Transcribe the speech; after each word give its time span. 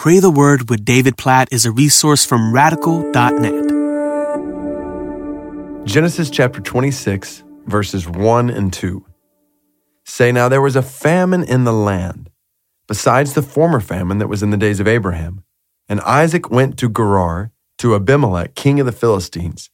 Pray 0.00 0.18
the 0.18 0.30
Word 0.30 0.70
with 0.70 0.82
David 0.82 1.18
Platt 1.18 1.52
is 1.52 1.66
a 1.66 1.70
resource 1.70 2.24
from 2.24 2.54
radical.net. 2.54 3.52
Genesis 5.86 6.30
chapter 6.30 6.58
26, 6.62 7.44
verses 7.66 8.08
1 8.08 8.48
and 8.48 8.72
2 8.72 9.04
say, 10.06 10.32
Now 10.32 10.48
there 10.48 10.62
was 10.62 10.74
a 10.74 10.80
famine 10.80 11.42
in 11.42 11.64
the 11.64 11.72
land, 11.74 12.30
besides 12.88 13.34
the 13.34 13.42
former 13.42 13.78
famine 13.78 14.16
that 14.16 14.28
was 14.28 14.42
in 14.42 14.48
the 14.48 14.56
days 14.56 14.80
of 14.80 14.88
Abraham. 14.88 15.44
And 15.86 16.00
Isaac 16.00 16.50
went 16.50 16.78
to 16.78 16.88
Gerar, 16.88 17.52
to 17.76 17.94
Abimelech, 17.94 18.54
king 18.54 18.80
of 18.80 18.86
the 18.86 18.92
Philistines. 18.92 19.68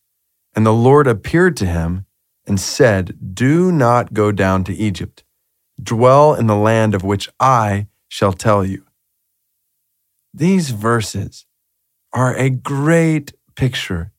And 0.57 0.67
the 0.67 0.73
Lord 0.73 1.07
appeared 1.07 1.57
to 1.59 1.67
him 1.67 2.05
and 2.49 2.59
said, 2.59 3.17
Do 3.33 3.71
not 3.71 4.13
go 4.13 4.33
down 4.33 4.65
to 4.65 4.75
Egypt. 4.75 5.23
Dwell 5.81 6.35
in 6.35 6.49
the 6.49 6.57
land 6.57 6.97
of 6.97 7.05
which 7.05 7.29
I 7.39 7.87
shall 8.09 8.33
tell 8.33 8.65
you. 8.65 8.86
These 10.37 10.69
verses 10.69 11.47
are 12.13 12.37
a 12.37 12.51
great 12.51 13.33
picture 13.55 14.13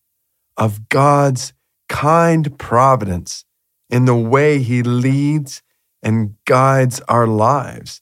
of 0.58 0.90
God's 0.90 1.54
kind 1.90 2.58
providence 2.58 3.46
in 3.88 4.06
the 4.06 4.16
way 4.16 4.58
he 4.58 4.82
leads 4.82 5.62
and 6.02 6.34
guides 6.46 7.00
our 7.02 7.28
lives. 7.28 8.02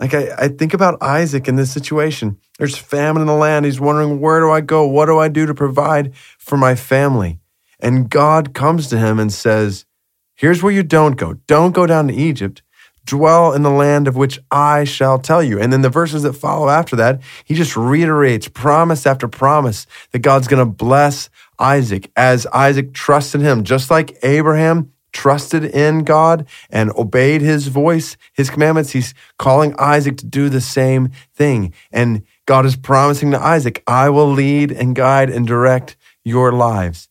Like 0.00 0.14
I, 0.14 0.34
I, 0.36 0.48
think 0.48 0.74
about 0.74 1.00
Isaac 1.00 1.46
in 1.46 1.54
this 1.54 1.70
situation. 1.70 2.38
There's 2.58 2.76
famine 2.76 3.22
in 3.22 3.28
the 3.28 3.34
land. 3.34 3.66
He's 3.66 3.78
wondering, 3.78 4.18
where 4.18 4.40
do 4.40 4.50
I 4.50 4.60
go? 4.60 4.84
What 4.84 5.06
do 5.06 5.20
I 5.20 5.28
do 5.28 5.46
to 5.46 5.54
provide 5.54 6.16
for 6.16 6.56
my 6.56 6.74
family? 6.74 7.38
And 7.78 8.10
God 8.10 8.52
comes 8.52 8.88
to 8.88 8.98
him 8.98 9.20
and 9.20 9.32
says, 9.32 9.86
Here's 10.34 10.60
where 10.60 10.72
you 10.72 10.82
don't 10.82 11.16
go. 11.16 11.34
Don't 11.46 11.70
go 11.70 11.86
down 11.86 12.08
to 12.08 12.14
Egypt 12.14 12.64
dwell 13.04 13.52
in 13.52 13.62
the 13.62 13.70
land 13.70 14.08
of 14.08 14.16
which 14.16 14.38
I 14.50 14.84
shall 14.84 15.18
tell 15.18 15.42
you. 15.42 15.60
And 15.60 15.72
then 15.72 15.82
the 15.82 15.90
verses 15.90 16.22
that 16.22 16.34
follow 16.34 16.68
after 16.68 16.96
that, 16.96 17.20
he 17.44 17.54
just 17.54 17.76
reiterates 17.76 18.48
promise 18.48 19.06
after 19.06 19.28
promise 19.28 19.86
that 20.12 20.20
God's 20.20 20.48
going 20.48 20.66
to 20.66 20.70
bless 20.70 21.28
Isaac 21.58 22.10
as 22.16 22.46
Isaac 22.46 22.92
trusts 22.92 23.34
in 23.34 23.40
him, 23.40 23.64
just 23.64 23.90
like 23.90 24.18
Abraham 24.22 24.92
trusted 25.12 25.64
in 25.64 26.04
God 26.04 26.46
and 26.70 26.90
obeyed 26.92 27.40
his 27.40 27.68
voice, 27.68 28.16
his 28.32 28.50
commandments. 28.50 28.90
He's 28.90 29.14
calling 29.38 29.74
Isaac 29.78 30.18
to 30.18 30.26
do 30.26 30.48
the 30.48 30.60
same 30.60 31.10
thing. 31.34 31.72
And 31.92 32.24
God 32.46 32.66
is 32.66 32.76
promising 32.76 33.30
to 33.30 33.40
Isaac, 33.40 33.82
I 33.86 34.10
will 34.10 34.30
lead 34.30 34.72
and 34.72 34.94
guide 34.94 35.30
and 35.30 35.46
direct 35.46 35.96
your 36.24 36.52
lives. 36.52 37.08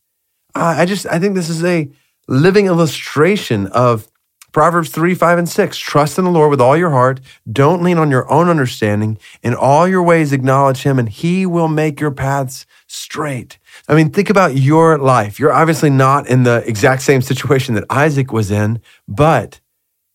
I 0.54 0.84
just, 0.84 1.06
I 1.06 1.18
think 1.18 1.34
this 1.34 1.48
is 1.48 1.64
a 1.64 1.88
living 2.28 2.66
illustration 2.66 3.66
of 3.68 4.08
Proverbs 4.54 4.90
3, 4.90 5.16
5, 5.16 5.38
and 5.38 5.48
6. 5.48 5.76
Trust 5.76 6.16
in 6.16 6.24
the 6.24 6.30
Lord 6.30 6.48
with 6.48 6.60
all 6.60 6.76
your 6.76 6.90
heart. 6.90 7.20
Don't 7.50 7.82
lean 7.82 7.98
on 7.98 8.08
your 8.08 8.30
own 8.30 8.48
understanding. 8.48 9.18
In 9.42 9.52
all 9.52 9.88
your 9.88 10.04
ways, 10.04 10.32
acknowledge 10.32 10.84
him, 10.84 10.96
and 10.96 11.08
he 11.08 11.44
will 11.44 11.66
make 11.66 11.98
your 11.98 12.12
paths 12.12 12.64
straight. 12.86 13.58
I 13.88 13.96
mean, 13.96 14.10
think 14.10 14.30
about 14.30 14.56
your 14.56 14.96
life. 14.96 15.40
You're 15.40 15.52
obviously 15.52 15.90
not 15.90 16.28
in 16.28 16.44
the 16.44 16.62
exact 16.68 17.02
same 17.02 17.20
situation 17.20 17.74
that 17.74 17.84
Isaac 17.90 18.30
was 18.30 18.52
in, 18.52 18.80
but 19.08 19.58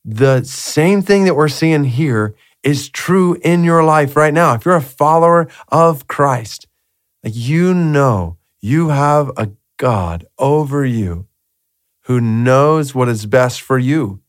the 0.05 0.45
same 0.45 1.01
thing 1.01 1.25
that 1.25 1.35
we're 1.35 1.49
seeing 1.49 1.83
here 1.83 2.33
is 2.63 2.87
true 2.89 3.37
in 3.43 3.65
your 3.65 3.83
life 3.83 4.15
right 4.15 4.33
now. 4.33 4.53
If 4.53 4.63
you're 4.63 4.75
a 4.77 4.81
follower 4.81 5.49
of 5.67 6.07
Christ, 6.07 6.65
you 7.25 7.73
know 7.73 8.37
you 8.61 8.87
have 8.87 9.31
a 9.35 9.49
God 9.75 10.27
over 10.37 10.85
you 10.85 11.27
who 12.03 12.21
knows 12.21 12.95
what 12.95 13.09
is 13.09 13.25
best 13.25 13.61
for 13.61 13.77
you 13.77 14.21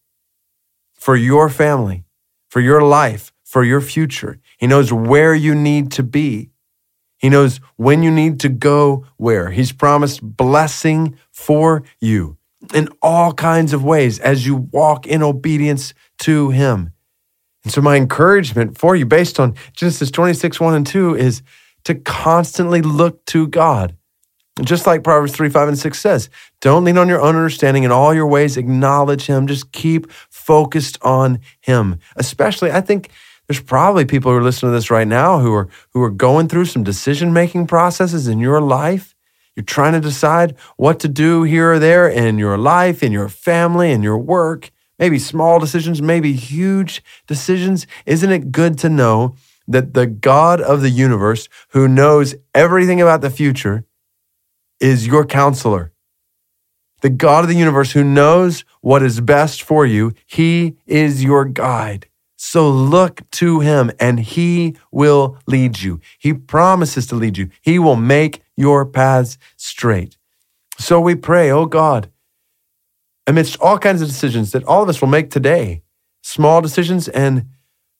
for 1.01 1.17
your 1.17 1.49
family, 1.49 2.05
for 2.49 2.61
your 2.61 2.83
life, 2.83 3.33
for 3.43 3.65
your 3.65 3.81
future. 3.81 4.39
He 4.59 4.67
knows 4.67 4.93
where 4.93 5.35
you 5.35 5.55
need 5.55 5.91
to 5.93 6.03
be. 6.03 6.51
He 7.19 7.29
knows 7.29 7.61
when 7.77 8.03
you 8.03 8.11
need 8.11 8.39
to 8.41 8.49
go 8.49 9.07
where. 9.17 9.51
He's 9.51 9.73
promised 9.73 10.21
blessing 10.23 11.17
for 11.33 11.83
you 12.01 12.37
in 12.75 12.89
all 13.03 13.33
kinds 13.33 13.73
of 13.73 13.83
ways 13.83 14.19
as 14.21 14.47
you 14.47 14.55
walk 14.57 15.07
in 15.07 15.23
obedience 15.23 15.95
to 16.21 16.51
Him. 16.51 16.93
And 17.65 17.73
so, 17.73 17.81
my 17.81 17.97
encouragement 17.97 18.79
for 18.79 18.97
you, 18.97 19.05
based 19.05 19.41
on 19.41 19.55
Genesis 19.75 20.11
26, 20.11 20.61
1 20.61 20.75
and 20.75 20.87
2, 20.87 21.17
is 21.17 21.43
to 21.85 21.95
constantly 21.95 22.83
look 22.83 23.25
to 23.27 23.47
God. 23.47 23.97
Just 24.63 24.87
like 24.87 25.05
Proverbs 25.05 25.33
3, 25.33 25.49
5, 25.49 25.69
and 25.69 25.79
6 25.79 25.99
says, 25.99 26.29
don't 26.61 26.85
lean 26.85 26.99
on 26.99 27.09
your 27.09 27.21
own 27.21 27.37
understanding. 27.37 27.85
In 27.85 27.93
all 27.93 28.13
your 28.13 28.27
ways, 28.27 28.57
acknowledge 28.57 29.27
Him. 29.27 29.47
Just 29.47 29.73
keep 29.73 30.11
focused 30.11 30.99
on 31.03 31.41
Him. 31.61 31.99
Especially, 32.17 32.71
I 32.71 32.81
think 32.81 33.11
there's 33.49 33.61
probably 33.61 34.05
people 34.05 34.31
who 34.31 34.39
are 34.39 34.43
listening 34.43 34.71
to 34.71 34.77
this 34.77 34.91
right 34.91 35.09
now 35.09 35.41
who 35.41 35.53
are, 35.55 35.69
who 35.91 36.03
are 36.03 36.11
going 36.11 36.49
through 36.49 36.67
some 36.67 36.85
decision 36.85 37.33
making 37.33 37.67
processes 37.67 38.29
in 38.29 38.39
your 38.39 38.61
life. 38.61 39.15
You're 39.57 39.65
trying 39.65 39.95
to 39.95 40.01
decide 40.01 40.57
what 40.77 41.01
to 41.01 41.09
do 41.09 41.43
here 41.43 41.73
or 41.73 41.79
there 41.79 42.09
in 42.09 42.39
your 42.39 42.57
life, 42.57 43.03
in 43.03 43.13
your 43.13 43.29
family, 43.29 43.93
in 43.93 44.03
your 44.03 44.19
work. 44.19 44.71
Maybe 44.99 45.19
small 45.19 45.59
decisions, 45.59 46.01
maybe 46.01 46.33
huge 46.35 47.03
decisions. 47.27 47.87
Isn't 48.07 48.31
it 48.31 48.53
good 48.53 48.79
to 48.79 48.89
know 48.89 49.35
that 49.67 49.95
the 49.95 50.07
God 50.07 50.61
of 50.61 50.83
the 50.83 50.91
universe, 50.91 51.49
who 51.71 51.89
knows 51.89 52.35
everything 52.55 53.01
about 53.01 53.21
the 53.21 53.31
future, 53.31 53.85
is 54.81 55.07
your 55.07 55.25
counselor. 55.25 55.93
The 57.03 57.11
God 57.11 57.45
of 57.45 57.49
the 57.49 57.57
universe 57.57 57.93
who 57.93 58.05
knows 58.05 58.65
what 58.81 59.03
is 59.03 59.21
best 59.21 59.63
for 59.63 59.87
you, 59.87 60.13
he 60.27 60.77
is 60.87 61.25
your 61.25 61.45
guide. 61.45 62.07
So 62.37 62.71
look 62.71 63.29
to 63.33 63.61
him 63.61 63.91
and 64.01 64.19
he 64.19 64.77
will 64.91 65.39
lead 65.47 65.81
you. 65.81 66.01
He 66.19 66.33
promises 66.33 67.07
to 67.09 67.15
lead 67.15 67.37
you. 67.37 67.51
He 67.61 67.79
will 67.79 67.97
make 67.97 68.43
your 68.57 68.87
paths 68.87 69.37
straight. 69.57 70.17
So 70.79 71.01
we 71.01 71.15
pray, 71.15 71.51
oh 71.51 71.67
God, 71.67 72.11
amidst 73.27 73.61
all 73.61 73.79
kinds 73.79 74.01
of 74.01 74.09
decisions 74.09 74.53
that 74.53 74.65
all 74.65 74.83
of 74.83 74.89
us 74.89 75.01
will 75.03 75.09
make 75.09 75.31
today, 75.31 75.83
small 76.23 76.63
decisions, 76.63 77.09
and 77.09 77.47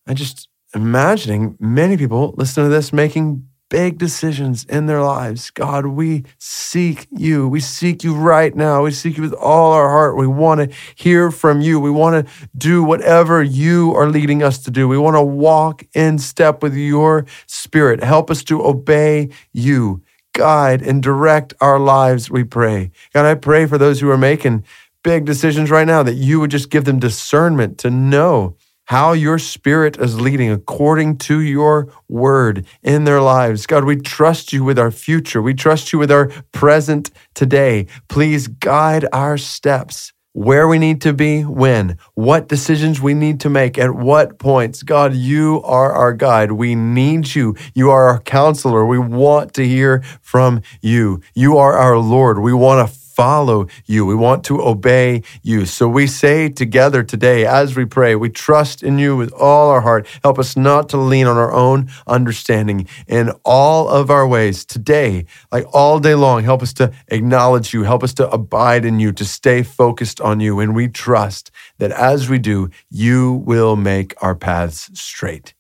I 0.07 0.15
just 0.15 0.49
imagining 0.75 1.57
many 1.61 1.97
people 1.97 2.35
listening 2.37 2.67
to 2.67 2.75
this 2.75 2.93
making 2.93 3.47
big 3.71 3.97
decisions 3.97 4.65
in 4.65 4.85
their 4.85 5.01
lives. 5.01 5.51
God, 5.51 5.87
we 5.87 6.25
seek 6.39 7.07
you. 7.11 7.49
We 7.49 7.61
seek 7.61 8.05
you 8.05 8.15
right 8.15 8.55
now. 8.55 8.83
We 8.83 8.91
seek 8.91 9.17
you 9.17 9.23
with 9.23 9.33
all 9.33 9.73
our 9.73 9.89
heart. 9.89 10.19
We 10.19 10.27
want 10.27 10.61
to 10.61 10.77
hear 10.95 11.31
from 11.31 11.63
you. 11.63 11.81
We 11.81 11.91
want 11.91 12.27
to 12.27 12.33
do 12.59 12.85
whatever 12.85 13.43
you 13.43 13.95
are 13.95 14.11
leading 14.11 14.43
us 14.43 14.59
to 14.65 14.71
do. 14.71 14.87
We 14.89 14.99
want 14.99 15.17
to 15.17 15.23
walk 15.23 15.87
in 15.95 16.19
step 16.19 16.63
with 16.63 16.75
your 16.75 17.25
spirit. 17.47 18.03
Help 18.03 18.31
us 18.31 18.45
to 18.45 18.63
obey 18.63 19.31
you. 19.55 20.03
Guide 20.35 20.83
and 20.83 21.03
direct 21.03 21.55
our 21.61 21.79
lives, 21.79 22.31
we 22.31 22.45
pray. 22.45 22.91
God, 23.15 23.25
I 23.25 23.35
pray 23.35 23.67
for 23.67 23.79
those 23.79 24.01
who 24.01 24.11
are 24.11 24.19
making 24.19 24.65
big 25.03 25.25
decisions 25.25 25.71
right 25.71 25.87
now 25.87 26.03
that 26.03 26.15
you 26.15 26.41
would 26.41 26.51
just 26.51 26.71
give 26.71 26.85
them 26.85 26.99
discernment 26.99 27.79
to 27.79 27.91
know 27.91 28.57
how 28.91 29.13
your 29.13 29.39
spirit 29.39 29.97
is 30.01 30.21
leading 30.21 30.51
according 30.51 31.17
to 31.17 31.41
your 31.41 31.87
word 32.09 32.67
in 32.83 33.05
their 33.05 33.21
lives. 33.21 33.65
God, 33.65 33.85
we 33.85 33.95
trust 33.95 34.53
you 34.53 34.65
with 34.65 34.81
our 34.81 34.91
future. 34.91 35.41
We 35.41 35.55
trust 35.55 35.93
you 35.93 36.01
with 36.01 36.11
our 36.11 36.27
present 36.51 37.09
today. 37.33 37.87
Please 38.09 38.49
guide 38.49 39.07
our 39.13 39.39
steps 39.39 40.13
where 40.33 40.67
we 40.67 40.77
need 40.77 41.01
to 41.03 41.13
be, 41.13 41.43
when, 41.43 41.99
what 42.15 42.49
decisions 42.49 43.01
we 43.01 43.15
need 43.15 43.39
to 43.41 43.49
make, 43.49 43.79
at 43.79 43.95
what 43.95 44.41
points. 44.41 44.83
God, 44.83 45.15
you 45.15 45.63
are 45.65 45.93
our 45.93 46.13
guide. 46.13 46.53
We 46.53 46.75
need 46.75 47.35
you. 47.35 47.55
You 47.75 47.91
are 47.91 48.09
our 48.09 48.21
counselor. 48.21 48.85
We 48.85 48.99
want 48.99 49.55
to 49.55 49.67
hear 49.67 50.03
from 50.21 50.63
you. 50.81 51.21
You 51.35 51.59
are 51.59 51.77
our 51.77 51.99
Lord. 51.99 52.41
We 52.41 52.53
want 52.53 52.89
to 52.89 53.00
follow 53.21 53.67
you. 53.85 54.07
We 54.07 54.15
want 54.15 54.45
to 54.45 54.63
obey 54.63 55.23
you. 55.43 55.67
So 55.67 55.87
we 55.87 56.07
say 56.07 56.49
together 56.49 57.03
today, 57.03 57.45
as 57.45 57.77
we 57.77 57.85
pray, 57.85 58.15
we 58.15 58.31
trust 58.31 58.83
in 58.83 58.99
you 58.99 59.15
with 59.15 59.31
all 59.35 59.69
our 59.69 59.83
heart. 59.83 60.07
Help 60.23 60.39
us 60.39 60.57
not 60.57 60.89
to 60.89 60.97
lean 60.97 61.27
on 61.27 61.37
our 61.37 61.53
own 61.53 61.91
understanding 62.07 62.89
in 63.07 63.31
all 63.45 63.91
of 63.91 64.09
our 64.09 64.27
ways 64.27 64.65
today, 64.65 65.27
like 65.53 65.67
all 65.75 66.01
day 66.01 66.15
long. 66.15 66.45
Help 66.45 66.63
us 66.63 66.73
to 66.73 66.91
acknowledge 67.09 67.75
you. 67.75 67.83
Help 67.83 68.03
us 68.03 68.15
to 68.15 68.31
abide 68.31 68.87
in 68.87 68.99
you, 68.99 69.13
to 69.13 69.27
stay 69.27 69.63
focused 69.63 70.19
on 70.23 70.41
you. 70.41 70.59
And 70.59 70.75
we 70.75 70.89
trust 70.89 71.51
that 71.77 71.93
as 71.93 72.31
we 72.31 72.39
do, 72.39 72.71
you 72.89 73.35
will 73.45 73.77
make 73.77 74.15
our 74.23 74.35
paths 74.35 74.89
straight. 74.99 75.53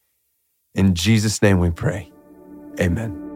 In 0.75 0.95
Jesus' 0.95 1.43
name 1.43 1.59
we 1.59 1.69
pray. 1.69 2.11
Amen. 2.81 3.30